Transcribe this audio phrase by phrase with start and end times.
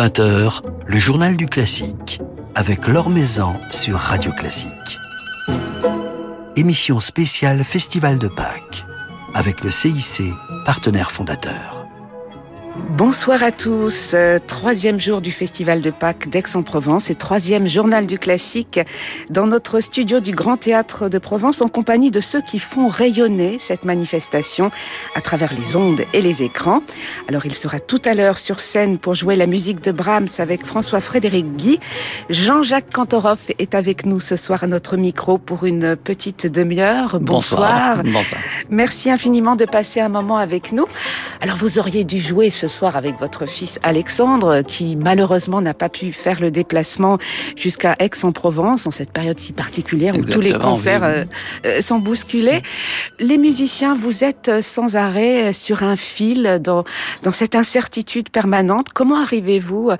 [0.00, 2.22] 20h, le journal du classique,
[2.54, 4.98] avec Laure Maison sur Radio Classique.
[6.56, 8.86] Émission spéciale Festival de Pâques,
[9.34, 10.22] avec le CIC,
[10.64, 11.79] partenaire fondateur.
[12.96, 14.14] Bonsoir à tous.
[14.14, 18.80] Euh, troisième jour du Festival de Pâques d'Aix-en-Provence et troisième journal du classique
[19.30, 23.60] dans notre studio du Grand Théâtre de Provence en compagnie de ceux qui font rayonner
[23.60, 24.72] cette manifestation
[25.14, 26.82] à travers les ondes et les écrans.
[27.28, 30.66] Alors il sera tout à l'heure sur scène pour jouer la musique de Brahms avec
[30.66, 31.78] François-Frédéric Guy.
[32.28, 37.20] Jean-Jacques Cantoroff est avec nous ce soir à notre micro pour une petite demi-heure.
[37.20, 38.02] Bonsoir.
[38.02, 38.40] Bonsoir.
[38.68, 40.86] Merci infiniment de passer un moment avec nous.
[41.40, 45.88] Alors vous auriez dû jouer ce soir avec votre fils Alexandre, qui malheureusement n'a pas
[45.88, 47.18] pu faire le déplacement
[47.56, 51.24] jusqu'à Aix-en-Provence en cette période si particulière où tous les concerts euh,
[51.66, 52.62] euh, sont bousculés.
[53.18, 56.84] Les musiciens, vous êtes sans arrêt sur un fil dans,
[57.22, 58.88] dans cette incertitude permanente.
[58.94, 59.90] Comment arrivez-vous,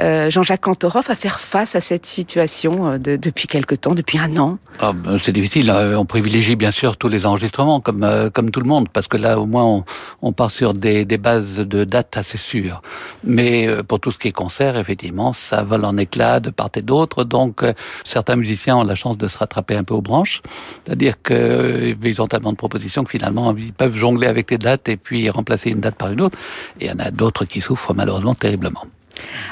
[0.00, 4.36] euh, Jean-Jacques Cantoroff, à faire face à cette situation de, depuis quelque temps, depuis un
[4.36, 4.58] an?
[4.80, 5.70] Ah, ben, C'est difficile.
[5.70, 9.40] On privilégie bien sûr tous les enregistrements, comme, comme tout le monde, parce que là,
[9.40, 9.84] au moins, on,
[10.22, 12.82] on part sur des, des bases de dates assez sûr.
[13.24, 16.70] Mais euh, pour tout ce qui est concert, effectivement, ça vole en éclats de part
[16.74, 17.24] et d'autre.
[17.24, 17.72] Donc, euh,
[18.04, 20.42] certains musiciens ont la chance de se rattraper un peu aux branches.
[20.84, 24.88] C'est-à-dire qu'ils euh, ont tellement de propositions que finalement, ils peuvent jongler avec les dates
[24.88, 26.38] et puis remplacer une date par une autre.
[26.80, 28.84] Et il y en a d'autres qui souffrent malheureusement terriblement.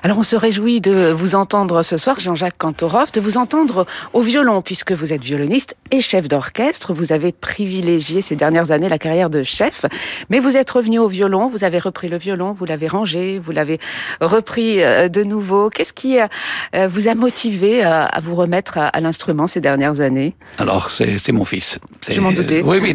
[0.03, 4.21] Alors on se réjouit de vous entendre ce soir, Jean-Jacques Cantoroff, de vous entendre au
[4.21, 6.93] violon, puisque vous êtes violoniste et chef d'orchestre.
[6.93, 9.85] Vous avez privilégié ces dernières années la carrière de chef,
[10.31, 13.53] mais vous êtes revenu au violon, vous avez repris le violon, vous l'avez rangé, vous
[13.53, 13.79] l'avez
[14.21, 15.71] repris euh, de nouveau.
[15.71, 20.35] Qu'est-ce qui euh, vous a motivé à vous remettre à l'instrument ces dernières années?
[20.59, 21.79] Alors c'est mon fils.
[22.09, 22.63] Je m'en doutais.
[22.65, 22.95] Oui, oui,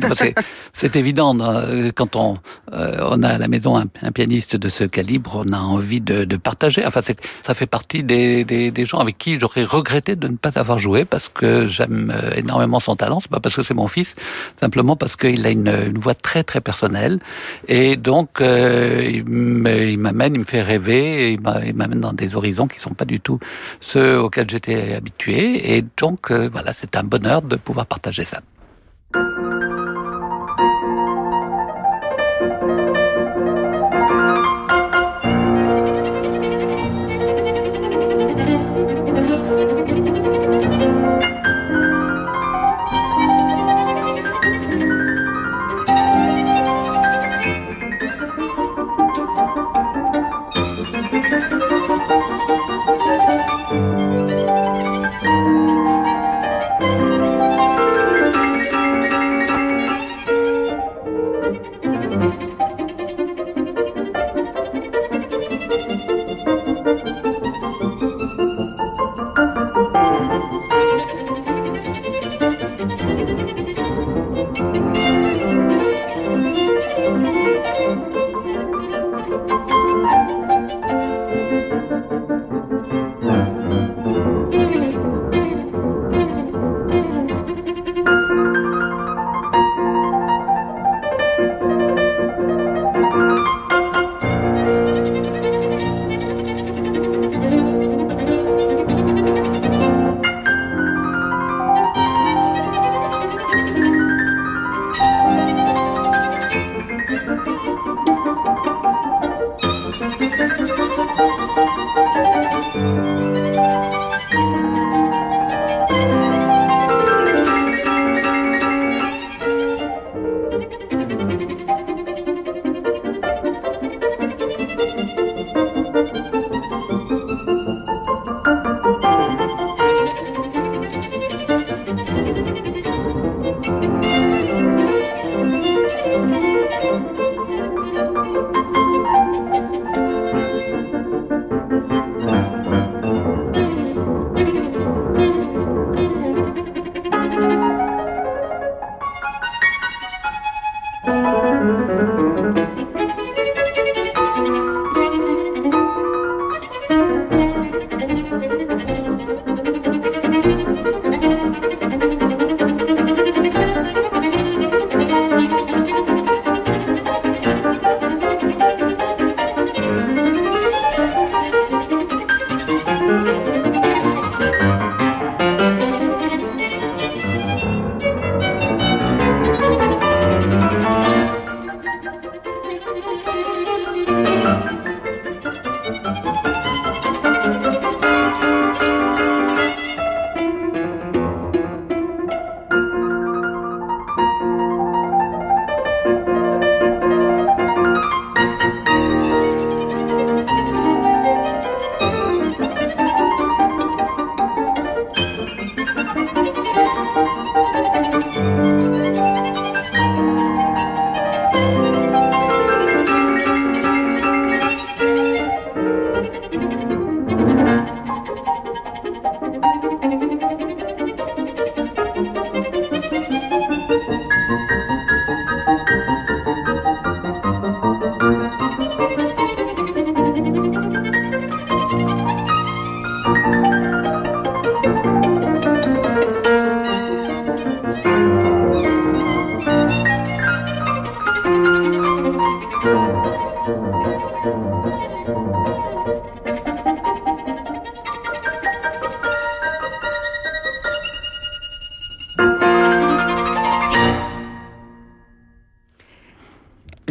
[0.74, 1.36] c'est évident.
[1.96, 2.38] Quand on,
[2.74, 6.24] euh, on a à la maison un, pianiste de ce calibre, on a envie de,
[6.24, 7.02] de partager Enfin,
[7.42, 11.30] ça fait partie des, gens avec qui j'aurais regretté de ne pas avoir joué parce
[11.30, 13.20] que j'aime euh, énormément son talent.
[13.20, 14.16] C'est pas parce que c'est mon fils,
[14.60, 17.20] simplement parce qu'il a une, une, voix très très personnelle
[17.68, 21.42] et donc euh, il m'amène, il me fait rêver, il
[21.76, 23.40] m'amène dans des horizons qui sont pas du tout
[23.80, 28.42] ceux auxquels j'étais habitué et donc euh, voilà, c'est un bonheur de pouvoir partager ça.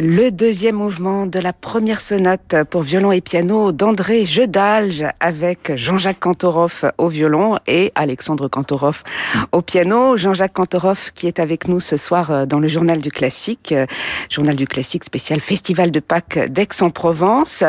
[0.03, 6.21] Le deuxième mouvement de la première sonate pour violon et piano d'André Jedalge avec Jean-Jacques
[6.21, 9.03] Kantorov au violon et Alexandre Kantorov
[9.51, 10.17] au piano.
[10.17, 13.85] Jean-Jacques Kantorov qui est avec nous ce soir euh, dans le journal du classique, euh,
[14.27, 17.63] journal du classique spécial Festival de Pâques d'Aix-en-Provence.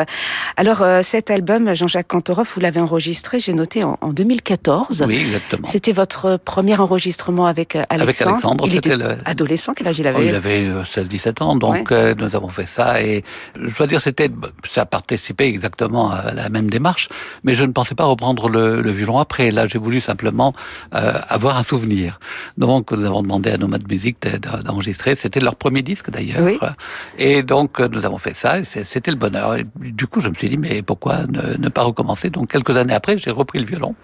[0.57, 5.03] Alors euh, cet album, Jean-Jacques Kantorov, vous l'avez enregistré, j'ai noté en, 2014.
[5.05, 5.67] Oui, exactement.
[5.67, 8.01] C'était votre premier enregistrement avec Alexandre.
[8.01, 8.95] Avec Alexandre, il était
[9.25, 11.91] adolescent, quel âge il avait oh, Il avait 16-17 ans, donc
[12.23, 13.23] nous avons fait ça et
[13.59, 14.29] je dois dire c'était
[14.67, 17.09] ça participait exactement à la même démarche,
[17.43, 19.51] mais je ne pensais pas reprendre le, violon après.
[19.51, 20.53] Là, j'ai voulu simplement
[20.93, 22.19] euh, avoir un souvenir.
[22.57, 24.17] Donc, nous avons demandé à Nomad Music
[24.65, 25.15] d'enregistrer.
[25.15, 26.75] C'était leur premier disque d'ailleurs.
[27.17, 29.55] Et donc, nous avons fait ça et c'était le bonheur.
[29.55, 32.29] Et du coup, je me suis dit mais pourquoi ne, ne pas recommencer?
[32.29, 33.95] Donc, quelques années après, j'ai repris le violon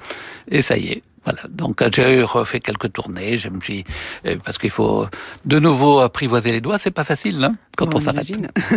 [0.49, 1.03] et ça y est.
[1.25, 1.41] Voilà.
[1.49, 3.37] Donc j'ai refait quelques tournées.
[3.37, 3.83] Je me suis
[4.25, 5.07] euh, parce qu'il faut
[5.45, 6.77] de nouveau apprivoiser les doigts.
[6.77, 8.27] C'est pas facile hein, quand on, s'arrête.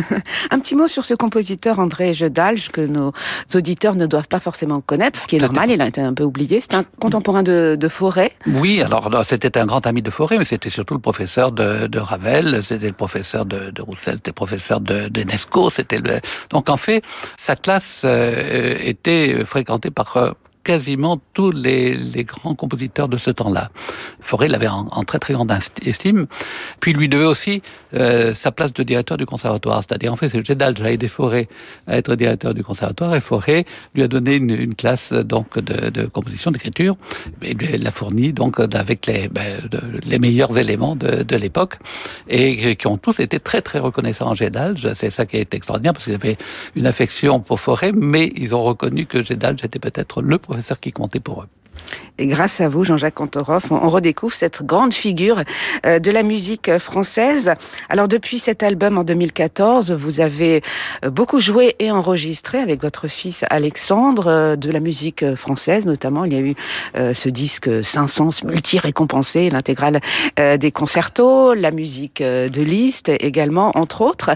[0.50, 3.12] un petit mot sur ce compositeur André Jedalge que nos
[3.54, 5.70] auditeurs ne doivent pas forcément connaître, ce qui est normal.
[5.70, 6.60] Il a été un peu oublié.
[6.60, 8.32] C'est un contemporain de, de Forêt.
[8.46, 11.98] Oui, alors c'était un grand ami de Forêt, mais c'était surtout le professeur de, de
[11.98, 12.62] Ravel.
[12.62, 14.14] C'était le professeur de, de Roussel.
[14.16, 15.70] C'était le professeur de, de Nesco.
[15.70, 16.20] C'était le...
[16.50, 17.02] donc en fait
[17.36, 23.70] sa classe euh, était fréquentée par quasiment tous les, grands compositeurs de ce temps-là.
[24.20, 25.52] Fauré l'avait en, très très grande
[25.84, 26.26] estime,
[26.80, 27.62] puis lui devait aussi
[27.94, 29.82] euh, sa place de directeur du conservatoire.
[29.82, 31.48] C'est-à-dire en fait c'est Gédal a aidé Fauré
[31.86, 36.50] à être directeur du conservatoire et Fauré lui a donné une, classe donc de, composition
[36.50, 36.96] d'écriture
[37.42, 39.60] et lui l'a fourni donc avec les, ben,
[40.04, 41.78] les meilleurs éléments de, l'époque
[42.28, 44.76] et qui ont tous été très très reconnaissants en Gédal.
[44.94, 46.36] C'est ça qui est extraordinaire parce qu'ils avaient
[46.76, 50.92] une affection pour Fauré, mais ils ont reconnu que Gédal était peut-être le professeur qui
[50.92, 51.48] comptait pour eux.
[52.18, 55.42] Et grâce à vous, Jean-Jacques Cantoroff, on, redécouvre cette grande figure
[55.86, 57.52] euh, de la musique française.
[57.88, 60.62] Alors depuis cet album en 2014, vous avez
[61.04, 66.24] euh, beaucoup joué et enregistré avec votre fils Alexandre euh, de la musique française, notamment.
[66.24, 66.54] Il y a eu
[66.94, 70.00] ce disque 500 multi-récompensé, l'intégrale
[70.36, 74.30] des concertos, la musique de Liszt également, entre autres.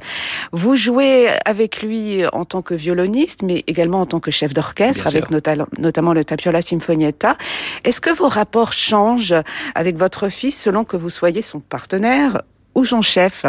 [0.53, 5.07] Vous jouez avec lui en tant que violoniste, mais également en tant que chef d'orchestre,
[5.07, 7.26] avec notamment le Tapiola Sinfonietta.
[7.85, 9.35] Est-ce que vos rapports changent
[9.75, 12.43] avec votre fils selon que vous soyez son partenaire
[12.75, 13.45] ou son chef?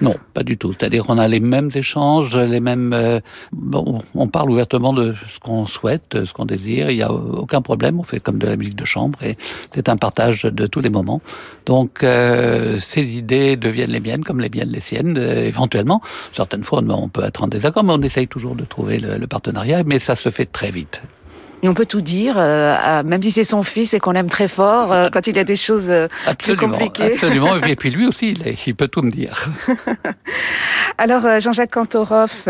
[0.00, 0.72] Non, pas du tout.
[0.72, 2.92] C'est-à-dire qu'on a les mêmes échanges, les mêmes.
[2.92, 3.20] Euh,
[3.52, 6.90] bon, on parle ouvertement de ce qu'on souhaite, ce qu'on désire.
[6.90, 8.00] Il n'y a aucun problème.
[8.00, 9.36] On fait comme de la musique de chambre et
[9.72, 11.22] c'est un partage de tous les moments.
[11.66, 16.02] Donc, euh, ces idées deviennent les miennes comme les miennes les siennes, euh, éventuellement.
[16.32, 19.84] Certaines fois, on peut être en désaccord, mais on essaye toujours de trouver le partenariat.
[19.84, 21.02] Mais ça se fait très vite
[21.62, 24.48] et on peut tout dire, euh, même si c'est son fils et qu'on l'aime très
[24.48, 27.12] fort, euh, quand il y a des choses euh, plus compliquées.
[27.12, 28.34] Absolument, et puis lui aussi,
[28.66, 29.48] il, peut tout me dire.
[30.98, 32.44] Alors, Jean-Jacques Kantorov,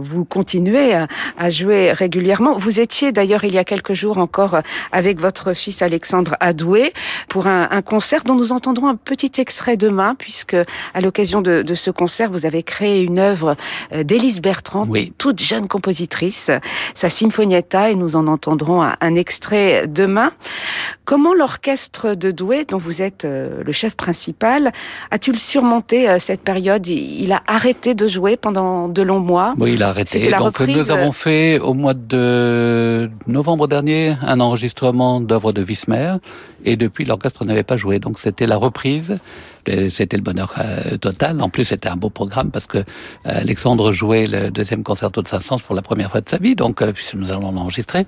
[0.00, 2.56] vous continuez à, jouer régulièrement.
[2.56, 4.58] Vous étiez d'ailleurs il y a quelques jours encore
[4.92, 6.92] avec votre fils Alexandre Adoué
[7.28, 10.56] pour un, concert dont nous entendrons un petit extrait demain, puisque
[10.94, 13.56] à l'occasion de, ce concert, vous avez créé une œuvre
[13.92, 14.86] d'Élise Bertrand,
[15.18, 16.50] toute jeune compositrice,
[16.94, 20.32] sa Sinfonietta, et nous en entendrons un, extrait demain.
[21.04, 24.72] Comment l'orchestre de Douai, dont vous êtes euh, le chef principal,
[25.10, 26.86] a-t-il surmonté euh, cette période?
[26.86, 30.28] Il a arrêté de jouer pendant de longs mois Oui, il a arrêté.
[30.28, 36.16] La Donc, nous avons fait au mois de novembre dernier un enregistrement d'œuvres de Wismer
[36.64, 37.98] et depuis l'orchestre n'avait pas joué.
[37.98, 39.14] Donc c'était la reprise
[39.90, 41.40] c'était le bonheur euh, total.
[41.40, 42.82] En plus, c'était un beau programme parce que euh,
[43.24, 46.82] Alexandre jouait le deuxième concerto de Saint-Saëns pour la première fois de sa vie, donc
[46.82, 48.06] euh, puisque nous allons l'enregistrer.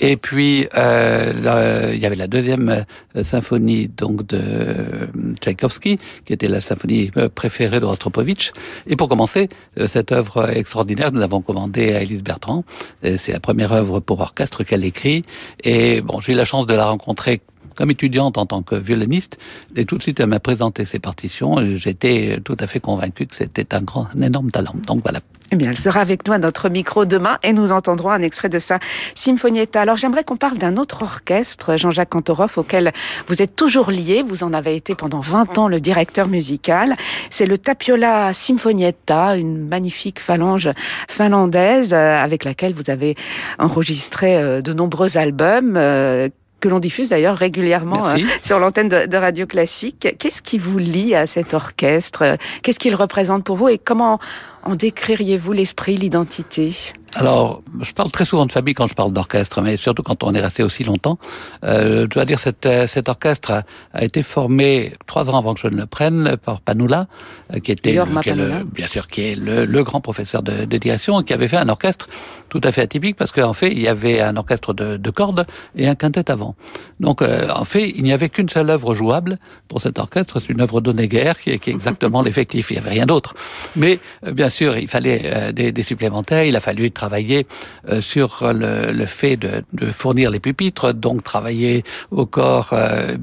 [0.00, 2.84] Et puis il y avait la deuxième
[3.22, 5.08] symphonie donc de
[5.40, 8.52] Tchaïkovski, qui était la symphonie préférée de Rostropovitch.
[8.86, 9.48] Et pour commencer
[9.86, 12.64] cette œuvre extraordinaire, nous avons commandé à Elise Bertrand.
[13.02, 15.24] C'est la première œuvre pour orchestre qu'elle écrit.
[15.64, 17.40] Et bon, j'ai eu la chance de la rencontrer
[17.74, 19.38] comme étudiante en tant que violoniste,
[19.76, 23.34] et tout de suite elle m'a présenté ses partitions, j'étais tout à fait convaincu que
[23.34, 24.74] c'était un grand, un énorme talent.
[24.86, 25.20] Donc voilà.
[25.52, 28.48] Eh bien, elle sera avec nous à notre micro demain et nous entendrons un extrait
[28.48, 28.78] de sa
[29.16, 29.80] Symphonietta.
[29.80, 32.92] Alors, j'aimerais qu'on parle d'un autre orchestre, Jean-Jacques Kantorov, auquel
[33.26, 34.22] vous êtes toujours lié.
[34.22, 36.94] Vous en avez été pendant 20 ans le directeur musical.
[37.30, 40.70] C'est le Tapiola Symphonietta, une magnifique phalange
[41.08, 43.16] finlandaise euh, avec laquelle vous avez
[43.58, 46.28] enregistré euh, de nombreux albums euh,
[46.60, 50.16] que l'on diffuse d'ailleurs régulièrement euh, sur l'antenne de, Radio Classique.
[50.18, 52.36] Qu'est-ce qui vous lie à cet orchestre?
[52.62, 54.18] Qu'est-ce qu'il représente pour vous et comment
[54.62, 56.72] en décririez-vous l'esprit, l'identité?
[57.14, 60.32] Alors, je parle très souvent de famille quand je parle d'orchestre, mais surtout quand on
[60.32, 61.18] est resté aussi longtemps.
[61.64, 65.60] Euh, je dois dire, cet, euh, cet orchestre a, été formé trois ans avant que
[65.60, 67.08] je ne le prenne par Panoula,
[67.52, 71.22] euh, qui était, le, bien sûr, qui est le, le grand professeur de, de, direction,
[71.22, 72.08] qui avait fait un orchestre
[72.48, 75.46] tout à fait atypique parce qu'en fait, il y avait un orchestre de, de cordes
[75.76, 76.54] et un quintet avant.
[77.00, 80.50] Donc, euh, en fait, il n'y avait qu'une seule œuvre jouable pour cet orchestre, c'est
[80.50, 82.70] une œuvre d'Onéguer qui, qui est exactement l'effectif.
[82.70, 83.34] Il n'y avait rien d'autre.
[83.74, 83.98] Mais
[84.30, 86.44] bien sûr, il fallait des, des supplémentaires.
[86.44, 87.46] Il a fallu travailler
[87.88, 93.16] euh, sur le, fait de, fournir les pupitres, donc travailler au corps euh,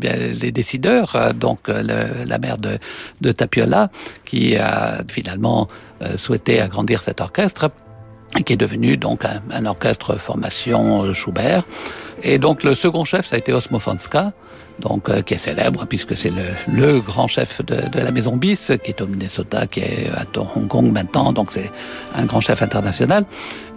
[0.44, 2.74] les décideurs, euh, donc la mère de,
[3.26, 3.84] de Tapiola,
[4.26, 5.68] qui a finalement
[6.24, 7.64] souhaité agrandir cet orchestre
[8.46, 9.20] qui est devenu donc
[9.60, 11.64] un, orchestre formation Schubert.
[12.24, 14.34] Et donc le second chef, ça a été Osmo Fanska,
[14.80, 16.48] donc qui est célèbre puisque c'est le,
[16.82, 20.26] le, grand chef de, de, la maison Bis, qui est au Minnesota, qui est à
[20.56, 21.72] Hong Kong maintenant, donc c'est
[22.16, 23.24] un grand chef international.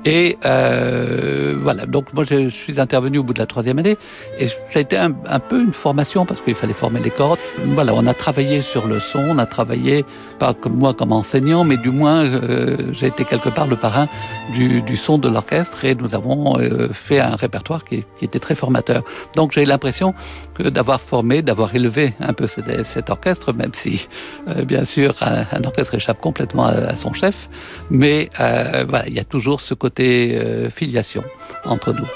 [0.07, 3.99] Et euh, voilà, donc moi je suis intervenu au bout de la troisième année
[4.39, 7.39] et ça a été un, peu une formation parce qu'il fallait former les cordes.
[7.75, 10.07] Voilà, on a travaillé sur le son, on a travaillé
[10.39, 14.09] pas comme moi comme enseignant, mais du moins euh, j'ai été quelque part le parrain
[14.55, 19.03] du, son de l'orchestre et nous avons euh, fait un répertoire qui, était très formateur.
[19.37, 20.15] Donc j'ai l'impression
[20.55, 24.09] que d'avoir formé, d'avoir élevé un peu cet, orchestre, même si
[24.65, 27.49] bien sûr un, orchestre échappe complètement à, son chef,
[27.91, 31.25] mais voilà, il y a toujours ce côté côté euh, filiation
[31.65, 32.07] entre nous.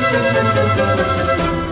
[0.00, 1.67] Müzik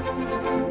[0.00, 0.70] Música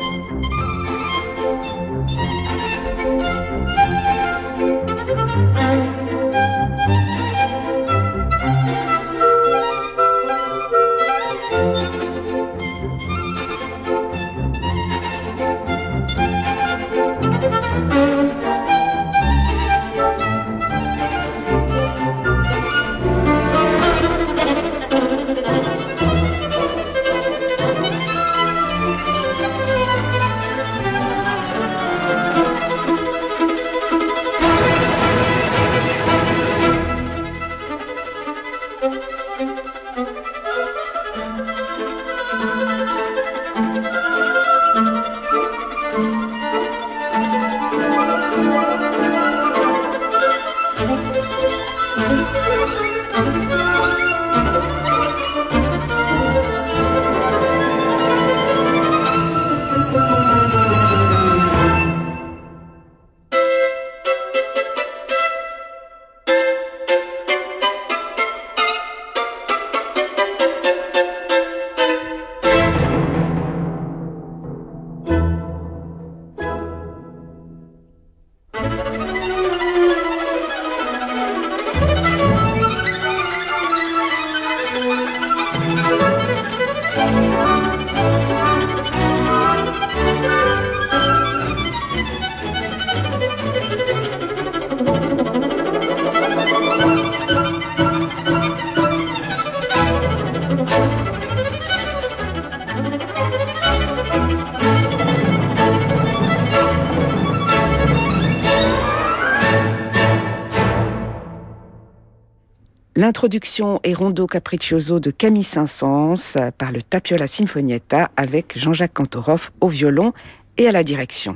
[113.09, 119.67] L'introduction est Rondo Capriccioso de Camille Saint-Saëns par le Tapiola Sinfonietta avec Jean-Jacques Cantorov au
[119.67, 120.13] violon
[120.57, 121.35] et à la direction.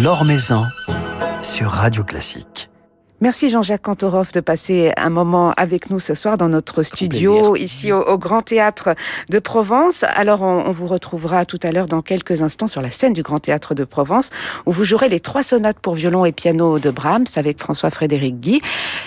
[0.00, 0.66] L'Or Maison
[1.42, 2.70] sur Radio Classique.
[3.22, 7.92] Merci Jean-Jacques Kantorov de passer un moment avec nous ce soir dans notre studio ici
[7.92, 8.96] au, Grand Théâtre
[9.30, 10.04] de Provence.
[10.16, 13.38] Alors on, vous retrouvera tout à l'heure dans quelques instants sur la scène du Grand
[13.38, 14.30] Théâtre de Provence
[14.66, 18.60] où vous jouerez les trois sonates pour violon et piano de Brahms avec François-Frédéric Guy.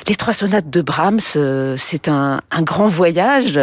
[0.07, 3.59] Les trois sonates de Brahms, euh, c'est un, grand voyage.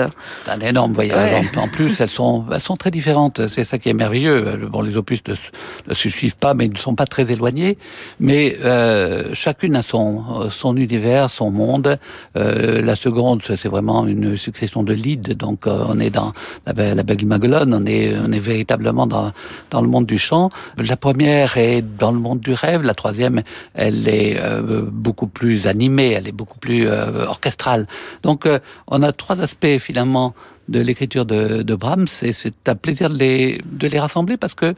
[0.47, 1.47] Un énorme voyage.
[1.57, 3.49] En, plus, elles sont, elles sont très différentes.
[3.49, 4.69] C'est ça qui est merveilleux.
[4.71, 7.79] Bon, les opus ne, se suivent pas, mais ils ne sont pas très éloignés.
[8.21, 11.99] Mais euh, chacune a son son univers, son monde.
[12.37, 15.35] Euh, la seconde, c'est vraiment une succession de leads.
[15.35, 16.33] Donc, euh, on est dans
[16.67, 19.31] la, Belle Maguelone, on est, on est véritablement dans,
[19.71, 20.51] dans le monde du chant.
[20.79, 22.83] La première est dans le monde du rêve.
[22.83, 23.43] La troisième,
[23.75, 27.87] elle est euh, beaucoup plus animée, elle est beaucoup plus orchestrale.
[28.23, 28.49] Donc,
[28.89, 30.35] on a trois aspects finalement
[30.69, 34.55] de l'écriture de, de, Brahms et c'est un plaisir de les, de les rassembler parce
[34.55, 34.75] que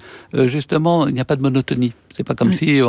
[0.46, 1.92] justement il n'y a pas de monotonie.
[2.12, 2.80] C'est pas comme si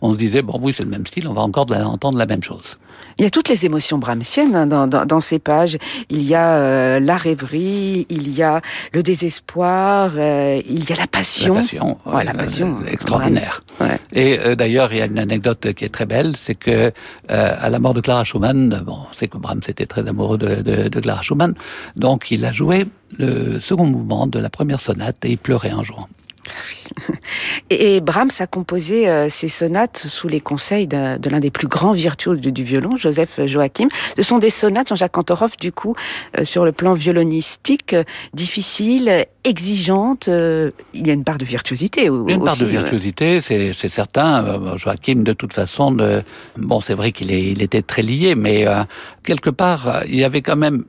[0.00, 2.42] on, se disait bon oui c'est le même style, on va encore entendre la même
[2.42, 2.78] chose.
[3.18, 5.78] Il y a toutes les émotions brahmsiennes hein, dans, dans, ces pages.
[6.10, 8.60] Il y a euh, la rêverie, il y a
[8.92, 11.54] le désespoir, euh, il y a la passion.
[11.54, 13.62] La passion, la passion extraordinaire.
[14.12, 16.90] Et euh, d'ailleurs, il y a une anecdote qui est très belle, c'est que
[17.28, 20.88] à la mort de Clara Schumann, bon, c'est que Brahms était très amoureux de, de,
[20.88, 21.54] de Clara Schumann,
[21.96, 22.86] donc il a joué
[23.18, 26.08] le second mouvement de la première sonate et il pleurait en jouant.
[27.70, 31.92] Et Brahms a composé euh, ses sonates sous les conseils de, l'un des plus grands
[31.92, 33.88] virtuoses du, violon, Joseph Joachim.
[34.16, 35.94] Ce sont des sonates, Jean-Jacques Cantorov, du coup,
[36.38, 40.28] euh, sur le plan violonistique, euh, difficiles, exigeantes.
[40.28, 42.04] il y a une part de virtuosité.
[42.04, 44.76] Il y a une part de virtuosité, c'est certain.
[44.76, 45.96] Joachim, de toute façon,
[46.56, 48.64] bon, c'est vrai qu'il il était très lié, mais
[49.24, 50.84] quelque part, il y avait quand même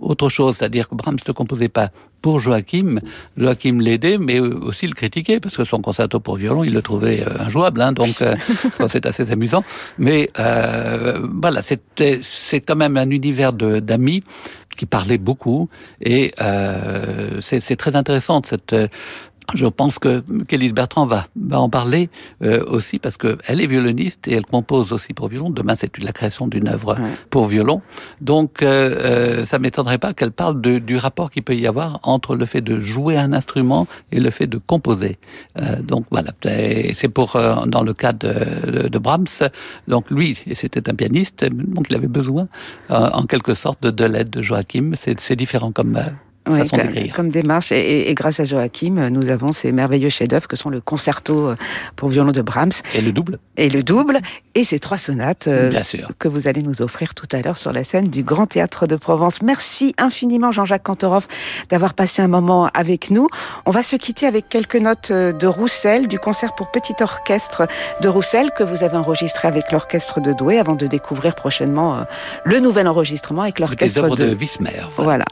[0.00, 1.90] autre chose, c'est-à-dire que Brahms ne composait pas
[2.22, 3.00] pour Joachim.
[3.36, 7.24] Joachim l'aidait, mais aussi le critiquait, parce que son concerto pour violon, il le trouvait
[7.26, 8.34] euh, injouable, hein, donc euh,
[8.88, 9.64] c'est assez amusant.
[9.98, 14.22] Mais euh, voilà, c'est quand même un univers d'amis
[14.76, 15.68] qui parlaient beaucoup,
[16.00, 18.76] et euh, c'est très intéressant cette
[19.54, 22.10] je pense que Kelly Bertrand va, va en parler
[22.42, 25.50] euh, aussi parce qu'elle est violoniste et elle compose aussi pour violon.
[25.50, 26.98] Demain, c'est la création d'une œuvre
[27.30, 27.80] pour violon.
[28.20, 32.00] Donc, euh, euh, ça m'étonnerait pas qu'elle parle de, du rapport qu'il peut y avoir
[32.02, 35.18] entre le fait de jouer un instrument et le fait de composer.
[35.58, 39.48] Euh, donc voilà, c'est pour euh, dans le cas de, de, Brahms.
[39.86, 42.48] Donc lui, c'était un pianiste, donc il avait besoin,
[42.88, 44.92] en quelque sorte, de, de l'aide de Joachim.
[44.96, 45.98] C'est différent comme
[46.56, 47.14] façon d'écrire.
[47.14, 47.72] Comme démarche.
[47.72, 51.54] Et, et, grâce à Joachim, nous avons ces merveilleux chefs-d'œuvre que sont le concerto
[51.96, 52.72] pour violon de Brahms.
[52.94, 53.38] Et le double.
[53.56, 54.20] Et le double.
[54.54, 56.08] Et ces trois sonates Bien sûr.
[56.18, 58.96] que vous allez nous offrir tout à l'heure sur la scène du Grand Théâtre de
[58.96, 59.42] Provence.
[59.42, 61.26] Merci infiniment, Jean-Jacques Kantorov,
[61.68, 63.28] d'avoir passé un moment avec nous.
[63.66, 67.68] On va se quitter avec quelques notes de Roussel, du concert pour petit orchestre
[68.00, 72.02] de Roussel que vous avez enregistré avec l'orchestre de Douai avant de découvrir prochainement euh,
[72.44, 74.82] le nouvel enregistrement avec l'orchestre de, de Wismer.
[74.96, 75.24] Voilà.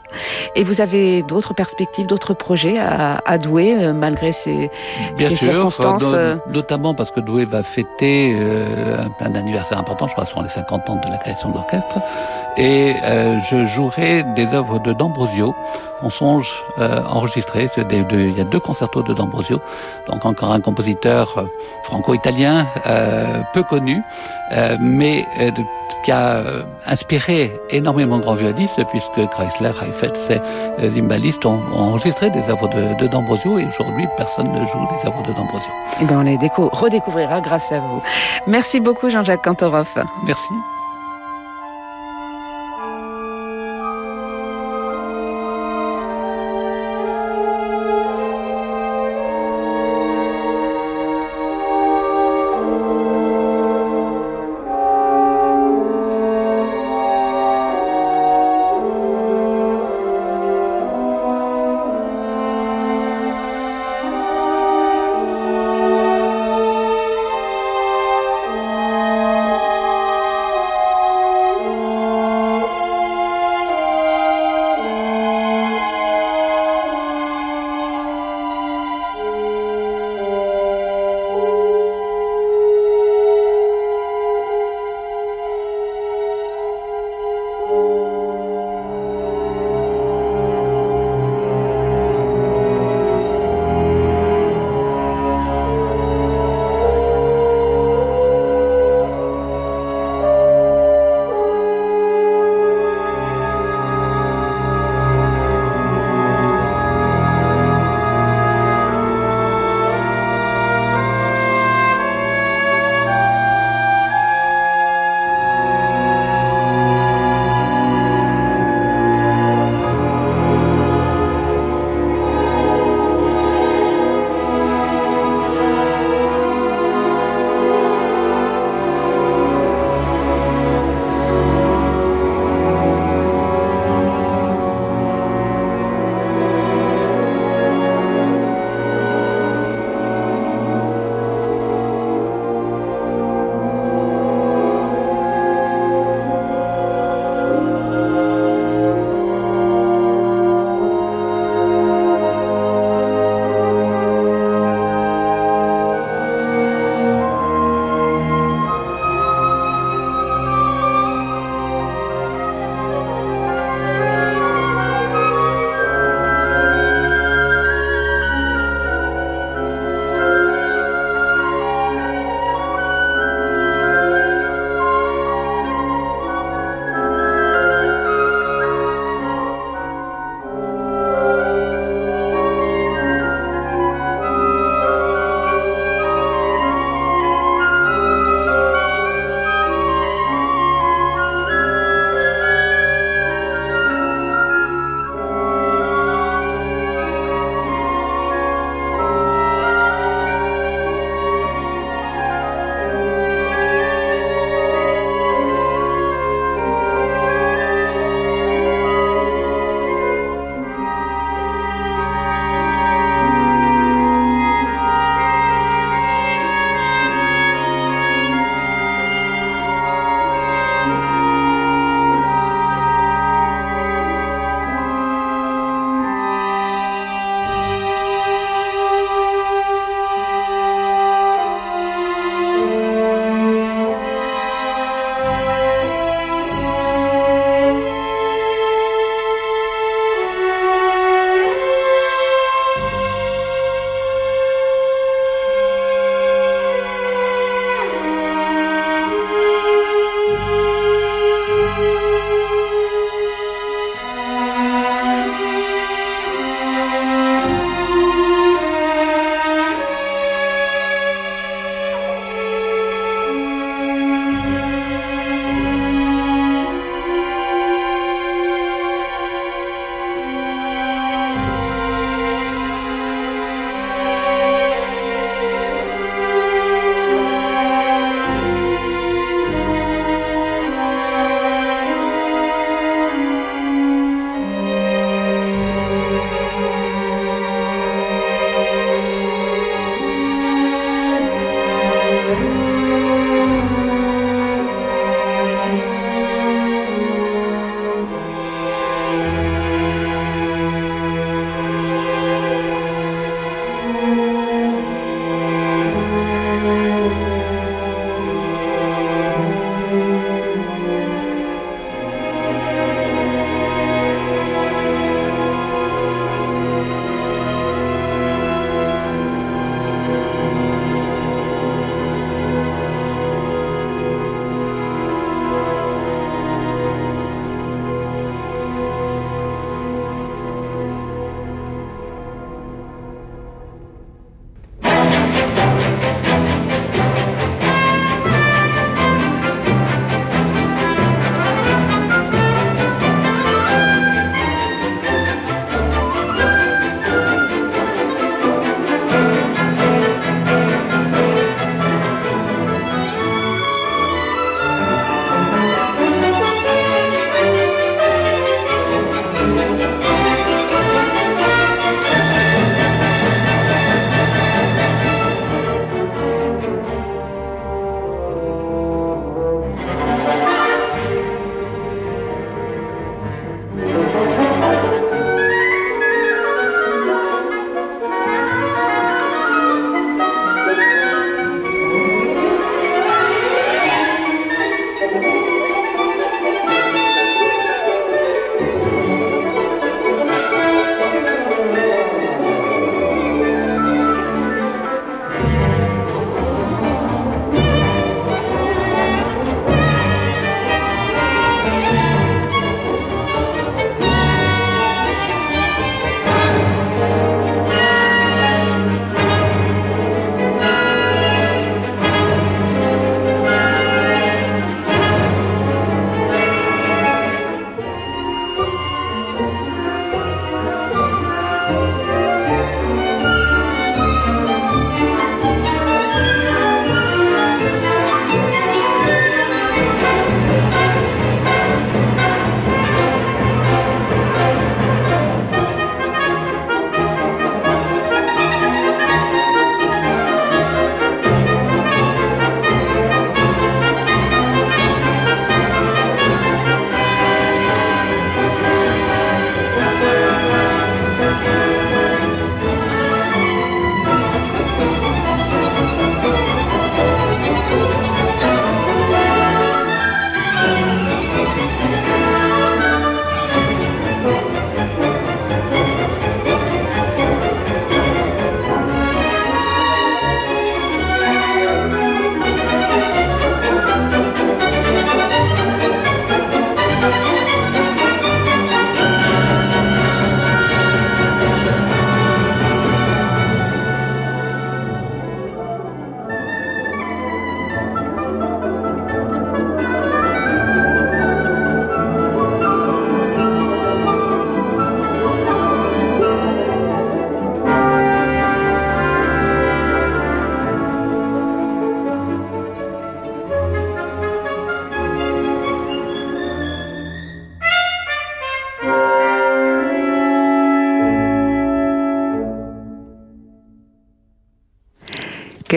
[0.55, 4.69] Et vous avez d'autres perspectives, d'autres projets à, à Douai euh, malgré ces,
[5.17, 10.07] Bien ces sûr, circonstances euh, notamment parce que Douai va fêter euh, un anniversaire important,
[10.07, 11.99] je crois, ce sont les 50 ans de la création de l'orchestre.
[12.57, 15.53] Et euh, je jouerai des œuvres de D'Ambrosio.
[16.03, 17.69] On songe euh, enregistrer.
[17.77, 19.59] Il y a deux concertos de D'Ambrosio.
[20.07, 21.43] Donc encore un compositeur euh,
[21.87, 24.01] franco-italien, euh, peu connu,
[24.51, 25.51] euh, mais euh,
[26.03, 26.43] qui a
[26.85, 30.31] inspiré énormément de grands violonistes, puisque Chrysler, Heifetz
[30.79, 33.59] et Zimbalistes ont, ont, enregistré des œuvres de, de D'Ambrosio.
[33.59, 35.69] Et aujourd'hui, personne ne joue des œuvres de D'Ambrosio.
[36.01, 38.01] Eh ben on les redécouvrira grâce à vous.
[38.45, 39.89] Merci beaucoup, Jean-Jacques Kantorov.
[40.25, 40.53] Merci.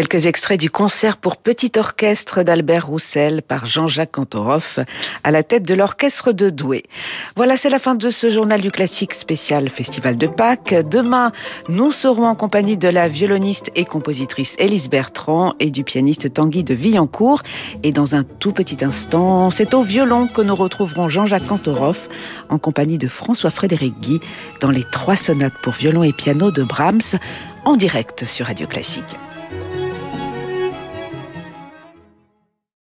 [0.01, 4.79] Quelques extraits du concert pour petit orchestre d'Albert Roussel par Jean-Jacques Cantoroff
[5.25, 6.85] à la tête de l'orchestre de Douai.
[7.37, 10.75] Voilà, c'est la fin de ce journal du classique spécial Festival de Pâques.
[10.89, 11.33] Demain,
[11.69, 16.65] nous serons en compagnie de la violoniste et compositrice Élise Bertrand et du pianiste Tanguy
[16.65, 17.43] de Villancourt.
[17.83, 22.09] Et dans un tout petit instant, c'est au violon que nous retrouverons Jean-Jacques Cantoroff
[22.49, 24.21] en compagnie de François-Frédéric Guy
[24.63, 27.19] dans les trois sonates pour violon et piano de Brahms
[27.67, 29.05] en direct sur Radio Classique.